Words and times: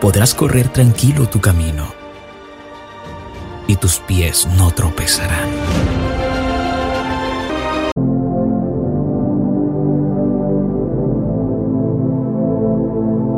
Podrás 0.00 0.34
correr 0.34 0.72
tranquilo 0.72 1.28
tu 1.28 1.42
camino 1.42 1.92
y 3.66 3.76
tus 3.76 3.98
pies 3.98 4.48
no 4.56 4.70
tropezarán. 4.70 5.50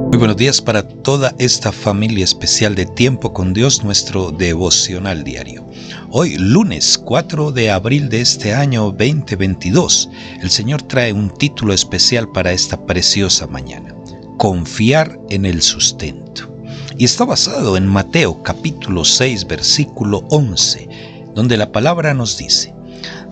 Muy 0.06 0.18
buenos 0.18 0.36
días 0.36 0.62
para 0.62 0.86
toda 0.86 1.34
esta 1.38 1.72
familia 1.72 2.22
especial 2.22 2.76
de 2.76 2.86
Tiempo 2.86 3.32
con 3.32 3.52
Dios, 3.52 3.82
nuestro 3.82 4.30
devocional 4.30 5.24
diario. 5.24 5.66
Hoy, 6.10 6.36
lunes 6.38 6.96
4 6.96 7.50
de 7.50 7.72
abril 7.72 8.08
de 8.08 8.20
este 8.20 8.54
año 8.54 8.84
2022, 8.92 10.10
el 10.40 10.50
Señor 10.50 10.82
trae 10.82 11.12
un 11.12 11.28
título 11.28 11.74
especial 11.74 12.30
para 12.30 12.52
esta 12.52 12.86
preciosa 12.86 13.48
mañana. 13.48 13.96
Confiar 14.38 15.18
en 15.28 15.44
el 15.44 15.60
sustento. 15.60 16.51
Y 16.98 17.04
está 17.04 17.24
basado 17.24 17.76
en 17.76 17.86
Mateo 17.86 18.42
capítulo 18.42 19.04
6 19.04 19.46
versículo 19.46 20.24
11, 20.30 20.88
donde 21.34 21.56
la 21.56 21.72
palabra 21.72 22.12
nos 22.12 22.36
dice, 22.36 22.74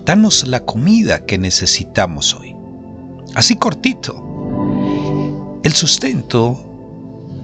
Danos 0.05 0.47
la 0.47 0.65
comida 0.65 1.27
que 1.27 1.37
necesitamos 1.37 2.35
hoy. 2.35 2.57
Así 3.35 3.57
cortito. 3.57 4.17
El 5.63 5.75
sustento 5.75 6.59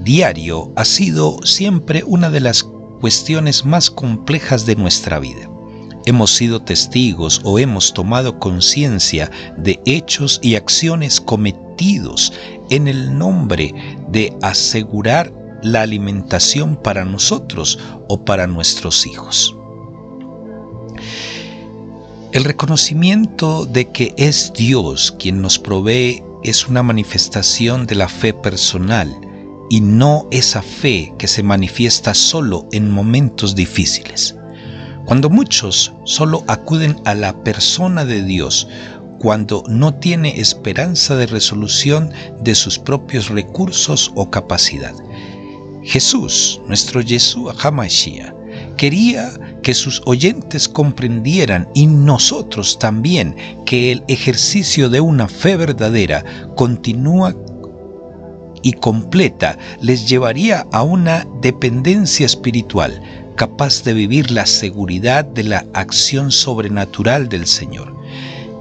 diario 0.03 0.73
ha 0.75 0.85
sido 0.85 1.39
siempre 1.45 2.03
una 2.07 2.31
de 2.31 2.41
las 2.41 2.65
cuestiones 3.01 3.65
más 3.65 3.91
complejas 3.91 4.65
de 4.65 4.75
nuestra 4.75 5.19
vida. 5.19 5.51
Hemos 6.07 6.31
sido 6.31 6.63
testigos 6.63 7.43
o 7.45 7.59
hemos 7.59 7.93
tomado 7.93 8.39
conciencia 8.39 9.31
de 9.59 9.81
hechos 9.85 10.41
y 10.43 10.55
acciones 10.55 11.21
cometidos 11.21 12.33
en 12.71 12.89
el 12.89 13.17
nombre 13.19 13.75
de 14.09 14.35
asegurar 14.41 15.31
la 15.63 15.83
alimentación 15.83 16.77
para 16.77 17.05
nosotros 17.05 17.79
o 18.09 18.25
para 18.25 18.47
nuestros 18.47 19.07
hijos. 19.07 19.57
El 22.33 22.45
reconocimiento 22.45 23.65
de 23.65 23.89
que 23.89 24.15
es 24.19 24.53
Dios 24.55 25.15
quien 25.19 25.41
nos 25.41 25.59
provee 25.59 26.23
es 26.43 26.69
una 26.69 26.83
manifestación 26.83 27.87
de 27.87 27.95
la 27.95 28.09
fe 28.09 28.35
personal 28.35 29.11
y 29.71 29.81
no 29.81 30.29
esa 30.31 30.63
fe 30.63 31.15
que 31.19 31.29
se 31.29 31.43
manifiesta 31.43 32.15
solo 32.15 32.69
en 32.73 32.91
momentos 32.91 33.55
difíciles. 33.55 34.37
Cuando 35.07 35.31
muchos 35.31 35.93
solo 36.05 36.45
acuden 36.47 37.01
a 37.05 37.15
la 37.15 37.43
persona 37.43 38.05
de 38.05 38.23
Dios, 38.23 38.69
cuando 39.19 39.65
no 39.69 39.95
tiene 39.95 40.41
esperanza 40.41 41.17
de 41.17 41.27
resolución 41.27 42.13
de 42.41 42.55
sus 42.55 42.79
propios 42.79 43.29
recursos 43.29 44.13
o 44.15 44.31
capacidad. 44.31 44.95
Jesús, 45.87 46.61
nuestro 46.67 47.01
Yeshua 47.01 47.55
HaMashiach, 47.57 48.35
quería 48.77 49.33
que 49.63 49.73
sus 49.73 50.03
oyentes 50.05 50.69
comprendieran 50.69 51.69
y 51.75 51.87
nosotros 51.87 52.77
también 52.79 53.37
que 53.65 53.93
el 53.93 54.05
ejercicio 54.09 54.91
de 54.91 55.01
una 55.01 55.29
fe 55.29 55.57
verdadera 55.57 56.25
continúa 56.57 57.37
y 58.63 58.73
completa 58.73 59.57
les 59.81 60.09
llevaría 60.09 60.67
a 60.73 60.83
una 60.83 61.25
dependencia 61.41 62.27
espiritual 62.27 63.01
capaz 63.37 63.85
de 63.85 63.95
vivir 63.95 64.33
la 64.33 64.45
seguridad 64.45 65.25
de 65.25 65.45
la 65.45 65.65
acción 65.73 66.33
sobrenatural 66.33 67.29
del 67.29 67.47
Señor, 67.47 67.95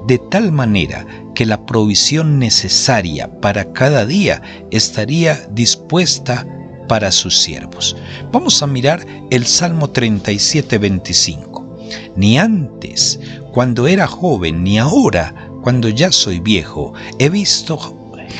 de 0.05 0.19
tal 0.29 0.51
manera 0.51 1.07
que 1.33 1.47
la 1.47 1.65
provisión 1.65 2.37
necesaria 2.37 3.41
para 3.41 3.73
cada 3.73 4.05
día 4.05 4.43
estaría 4.69 5.47
dispuesta 5.49 6.45
para 6.87 7.11
sus 7.11 7.37
siervos. 7.37 7.95
Vamos 8.31 8.61
a 8.61 8.67
mirar 8.67 9.05
el 9.29 9.45
Salmo 9.45 9.89
37, 9.89 10.77
25. 10.77 11.77
Ni 12.15 12.37
antes, 12.37 13.19
cuando 13.51 13.87
era 13.87 14.07
joven, 14.07 14.63
ni 14.63 14.77
ahora, 14.77 15.33
cuando 15.61 15.89
ya 15.89 16.11
soy 16.11 16.39
viejo, 16.39 16.93
he 17.19 17.29
visto 17.29 17.77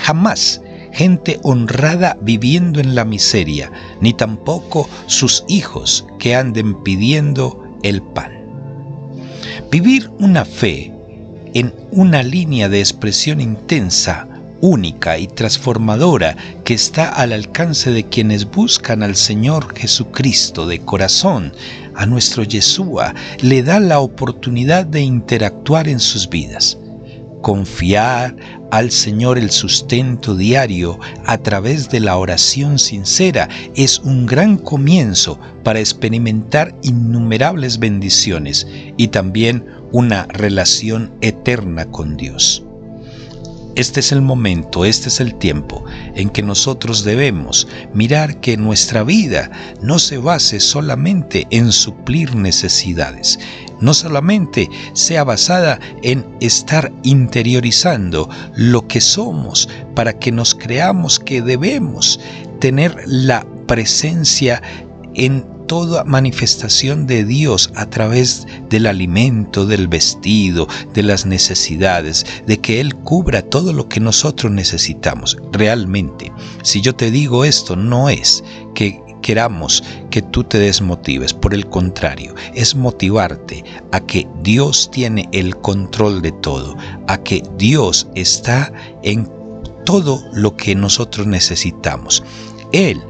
jamás 0.03 0.61
gente 0.95 1.39
honrada 1.43 2.17
viviendo 2.21 2.79
en 2.79 2.95
la 2.95 3.03
miseria, 3.03 3.71
ni 3.99 4.13
tampoco 4.13 4.89
sus 5.07 5.43
hijos 5.47 6.05
que 6.19 6.35
anden 6.35 6.81
pidiendo 6.83 7.77
el 7.83 8.01
pan. 8.01 8.31
Vivir 9.69 10.09
una 10.19 10.45
fe 10.45 10.93
en 11.53 11.73
una 11.91 12.23
línea 12.23 12.69
de 12.69 12.79
expresión 12.79 13.41
intensa, 13.41 14.27
única 14.61 15.17
y 15.17 15.27
transformadora 15.27 16.35
que 16.63 16.73
está 16.73 17.09
al 17.09 17.33
alcance 17.33 17.91
de 17.91 18.03
quienes 18.03 18.49
buscan 18.49 19.03
al 19.03 19.15
Señor 19.15 19.75
Jesucristo 19.77 20.67
de 20.67 20.79
corazón, 20.79 21.53
a 21.95 22.05
nuestro 22.05 22.43
Yeshua, 22.43 23.13
le 23.41 23.63
da 23.63 23.79
la 23.79 23.99
oportunidad 23.99 24.85
de 24.85 25.01
interactuar 25.01 25.87
en 25.87 25.99
sus 25.99 26.29
vidas 26.29 26.77
confiar 27.45 28.35
al 28.71 28.89
Señor 28.89 29.37
el 29.37 29.51
sustento 29.51 30.35
diario 30.35 30.99
a 31.27 31.37
través 31.37 31.89
de 31.91 31.99
la 31.99 32.17
oración 32.17 32.79
sincera 32.79 33.47
es 33.75 33.99
un 33.99 34.25
gran 34.25 34.57
comienzo 34.57 35.39
para 35.63 35.79
experimentar 35.79 36.73
innumerables 36.81 37.77
bendiciones 37.77 38.65
y 38.97 39.09
también 39.09 39.63
una 39.91 40.25
relación 40.25 41.11
eterna 41.21 41.85
con 41.85 42.17
Dios. 42.17 42.65
Este 43.75 43.99
es 43.99 44.13
el 44.13 44.21
momento, 44.21 44.85
este 44.85 45.09
es 45.09 45.19
el 45.19 45.35
tiempo 45.35 45.83
en 46.15 46.29
que 46.29 46.41
nosotros 46.41 47.03
debemos 47.03 47.67
mirar 47.93 48.39
que 48.39 48.55
nuestra 48.55 49.03
vida 49.03 49.51
no 49.81 49.99
se 49.99 50.17
base 50.17 50.61
solamente 50.61 51.45
en 51.49 51.73
suplir 51.73 52.35
necesidades, 52.35 53.37
no 53.81 53.93
solamente 53.93 54.69
sea 54.93 55.25
basada 55.25 55.79
en 56.03 56.25
estar 56.39 56.89
interiorizando 57.03 58.29
lo 58.55 58.87
que 58.87 59.01
somos 59.01 59.67
para 59.93 60.13
que 60.17 60.31
nos 60.31 60.55
creamos 60.55 61.19
que 61.19 61.41
debemos 61.41 62.21
tener 62.61 62.95
la 63.05 63.45
presencia 63.67 64.61
en 65.15 65.54
toda 65.67 66.03
manifestación 66.03 67.07
de 67.07 67.23
Dios 67.23 67.71
a 67.75 67.85
través 67.89 68.45
del 68.69 68.87
alimento, 68.87 69.65
del 69.65 69.87
vestido, 69.87 70.67
de 70.93 71.03
las 71.03 71.25
necesidades, 71.25 72.25
de 72.45 72.59
que 72.59 72.79
Él 72.79 72.95
cubra 72.95 73.41
todo 73.41 73.73
lo 73.73 73.87
que 73.89 73.99
nosotros 73.99 74.51
necesitamos. 74.51 75.37
Realmente, 75.51 76.31
si 76.63 76.81
yo 76.81 76.95
te 76.95 77.11
digo 77.11 77.45
esto, 77.45 77.75
no 77.75 78.09
es 78.09 78.43
que 78.73 79.01
queramos 79.21 79.83
que 80.11 80.21
tú 80.21 80.43
te 80.43 80.59
desmotives, 80.59 81.33
por 81.33 81.55
el 81.55 81.67
contrario, 81.67 82.35
es 82.53 82.75
motivarte 82.75 83.63
a 83.91 83.99
que 83.99 84.27
Dios 84.43 84.89
tiene 84.91 85.27
el 85.31 85.57
control 85.57 86.21
de 86.21 86.31
todo, 86.31 86.77
a 87.07 87.17
que 87.17 87.43
Dios 87.57 88.07
está 88.13 88.71
en 89.01 89.27
todo 89.83 90.23
lo 90.33 90.55
que 90.55 90.75
nosotros 90.75 91.25
necesitamos. 91.25 92.23
Él 92.71 93.01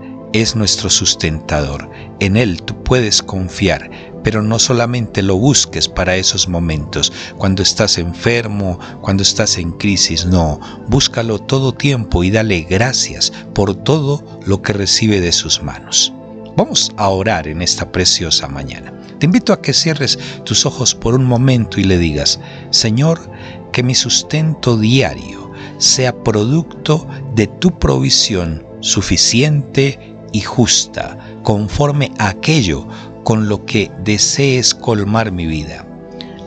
es 0.42 0.54
nuestro 0.56 0.90
sustentador. 0.90 1.90
En 2.20 2.36
Él 2.36 2.62
tú 2.62 2.76
puedes 2.84 3.24
confiar, 3.24 3.90
pero 4.22 4.42
no 4.42 4.60
solamente 4.60 5.22
lo 5.22 5.38
busques 5.38 5.88
para 5.88 6.18
esos 6.18 6.50
momentos, 6.50 7.14
cuando 7.38 7.64
estás 7.64 7.98
enfermo, 7.98 8.78
cuando 9.00 9.24
estás 9.24 9.58
en 9.58 9.72
crisis, 9.72 10.26
no, 10.26 10.60
búscalo 10.90 11.40
todo 11.40 11.74
tiempo 11.74 12.22
y 12.24 12.32
dale 12.32 12.62
gracias 12.62 13.32
por 13.54 13.76
todo 13.76 14.42
lo 14.46 14.62
que 14.62 14.74
recibe 14.74 15.22
de 15.22 15.32
sus 15.32 15.64
manos. 15.64 16.12
Vamos 16.58 16.92
a 16.98 17.08
orar 17.08 17.48
en 17.48 17.62
esta 17.62 17.90
preciosa 17.90 18.50
mañana. 18.50 18.92
Te 19.20 19.28
invito 19.28 19.54
a 19.54 19.62
que 19.62 19.74
cierres 19.74 20.20
tus 20.44 20.66
ojos 20.66 20.94
por 20.94 21.16
un 21.16 21.24
momento 21.24 21.80
y 21.80 21.86
le 21.86 21.98
digas, 21.98 22.42
Señor, 22.72 23.32
que 23.72 23.84
mi 23.84 23.96
sustento 23.96 24.78
diario 24.78 25.52
sea 25.78 26.14
producto 26.24 27.08
de 27.36 27.48
tu 27.48 27.78
provisión 27.80 28.66
suficiente 28.82 30.15
y 30.36 30.42
justa, 30.42 31.18
conforme 31.44 32.12
a 32.18 32.28
aquello 32.28 32.86
con 33.24 33.48
lo 33.48 33.66
que 33.66 33.90
desees 34.04 34.76
colmar 34.76 35.32
mi 35.32 35.48
vida. 35.48 35.88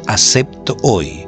Acepto 0.06 0.76
hoy, 0.82 1.26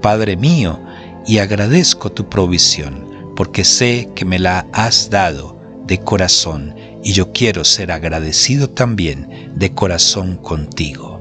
Padre 0.00 0.34
mío, 0.34 0.80
y 1.26 1.36
agradezco 1.36 2.10
tu 2.10 2.26
provisión, 2.26 3.34
porque 3.36 3.62
sé 3.62 4.08
que 4.14 4.24
me 4.24 4.38
la 4.38 4.66
has 4.72 5.10
dado 5.10 5.54
de 5.84 5.98
corazón 6.00 6.74
y 7.04 7.12
yo 7.12 7.30
quiero 7.32 7.62
ser 7.62 7.92
agradecido 7.92 8.70
también 8.70 9.52
de 9.54 9.74
corazón 9.74 10.38
contigo. 10.38 11.20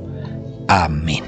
Amén. 0.69 1.25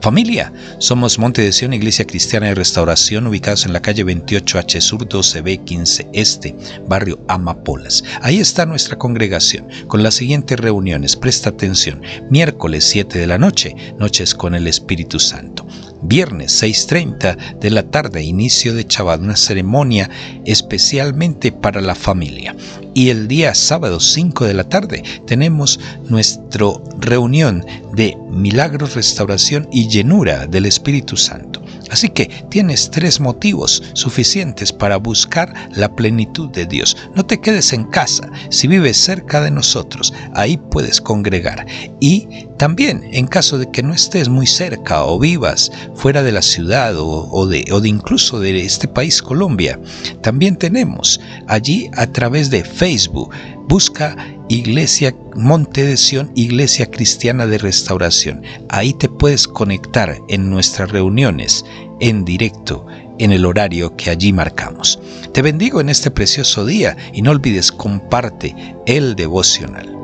Familia, 0.00 0.52
somos 0.78 1.18
Monte 1.18 1.42
de 1.42 1.52
Sion, 1.52 1.74
Iglesia 1.74 2.06
Cristiana 2.06 2.46
de 2.46 2.54
Restauración, 2.54 3.26
ubicados 3.26 3.66
en 3.66 3.72
la 3.72 3.82
calle 3.82 4.04
28H 4.04 4.80
Sur 4.80 5.08
12B 5.08 5.64
15 5.64 6.08
Este, 6.12 6.54
barrio 6.86 7.18
Amapolas. 7.26 8.04
Ahí 8.22 8.38
está 8.38 8.64
nuestra 8.64 8.96
congregación, 8.96 9.66
con 9.88 10.04
las 10.04 10.14
siguientes 10.14 10.58
reuniones. 10.60 11.16
Presta 11.16 11.50
atención. 11.50 12.00
Miércoles 12.30 12.84
7 12.84 13.18
de 13.18 13.26
la 13.26 13.38
noche, 13.38 13.74
noches 13.98 14.34
con 14.34 14.54
el 14.54 14.68
Espíritu 14.68 15.18
Santo. 15.18 15.66
Viernes 16.02 16.62
6.30 16.62 17.58
de 17.58 17.70
la 17.70 17.82
tarde, 17.82 18.22
inicio 18.22 18.74
de 18.74 18.86
Chabad, 18.86 19.20
una 19.20 19.36
ceremonia 19.36 20.08
especialmente 20.44 21.50
para 21.50 21.80
la 21.80 21.96
familia. 21.96 22.54
Y 22.94 23.10
el 23.10 23.26
día 23.26 23.54
sábado 23.54 23.98
5 23.98 24.44
de 24.44 24.54
la 24.54 24.64
tarde 24.64 25.02
tenemos 25.26 25.80
nuestra 26.08 26.66
reunión 27.00 27.64
de 27.94 28.16
milagros, 28.30 28.94
restauración 28.94 29.68
y 29.72 29.87
llenura 29.88 30.46
del 30.46 30.66
Espíritu 30.66 31.16
Santo. 31.16 31.62
Así 31.90 32.10
que 32.10 32.26
tienes 32.50 32.90
tres 32.90 33.18
motivos 33.18 33.82
suficientes 33.94 34.72
para 34.72 34.98
buscar 34.98 35.52
la 35.74 35.94
plenitud 35.94 36.50
de 36.50 36.66
Dios. 36.66 36.96
No 37.14 37.24
te 37.24 37.40
quedes 37.40 37.72
en 37.72 37.84
casa. 37.84 38.30
Si 38.50 38.68
vives 38.68 38.96
cerca 38.98 39.40
de 39.40 39.50
nosotros, 39.50 40.12
ahí 40.34 40.58
puedes 40.70 41.00
congregar. 41.00 41.66
Y 42.00 42.46
también, 42.58 43.08
en 43.12 43.26
caso 43.26 43.58
de 43.58 43.70
que 43.70 43.82
no 43.82 43.94
estés 43.94 44.28
muy 44.28 44.46
cerca 44.46 45.04
o 45.04 45.18
vivas 45.18 45.72
fuera 45.94 46.22
de 46.22 46.32
la 46.32 46.42
ciudad 46.42 46.94
o, 46.96 47.46
de, 47.46 47.64
o 47.72 47.80
de 47.80 47.88
incluso 47.88 48.38
de 48.38 48.64
este 48.64 48.88
país, 48.88 49.22
Colombia, 49.22 49.80
también 50.20 50.56
tenemos 50.56 51.20
allí 51.46 51.90
a 51.96 52.06
través 52.06 52.50
de 52.50 52.64
Facebook. 52.64 53.32
Busca 53.66 54.16
Iglesia 54.48 55.14
Monte 55.36 55.84
de 55.84 55.96
Sion, 55.96 56.32
Iglesia 56.34 56.90
Cristiana 56.90 57.46
de 57.46 57.58
Restauración. 57.58 58.42
Ahí 58.70 58.94
te 58.94 59.07
puedes 59.18 59.46
conectar 59.48 60.20
en 60.28 60.48
nuestras 60.48 60.90
reuniones 60.90 61.64
en 62.00 62.24
directo 62.24 62.86
en 63.18 63.32
el 63.32 63.44
horario 63.44 63.96
que 63.96 64.10
allí 64.10 64.32
marcamos. 64.32 65.00
Te 65.32 65.42
bendigo 65.42 65.80
en 65.80 65.88
este 65.88 66.10
precioso 66.10 66.64
día 66.64 66.96
y 67.12 67.22
no 67.22 67.32
olvides 67.32 67.72
comparte 67.72 68.54
el 68.86 69.16
devocional. 69.16 69.94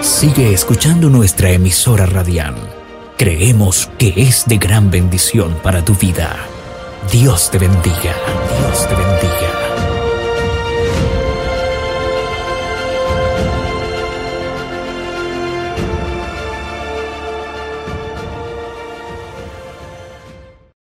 Sigue 0.00 0.54
escuchando 0.54 1.10
nuestra 1.10 1.50
emisora 1.50 2.06
radial. 2.06 2.54
Creemos 3.18 3.90
que 3.98 4.14
es 4.16 4.44
de 4.46 4.58
gran 4.58 4.90
bendición 4.90 5.54
para 5.62 5.84
tu 5.84 5.94
vida. 5.94 6.36
Dios 7.12 7.50
te 7.50 7.58
bendiga. 7.58 8.14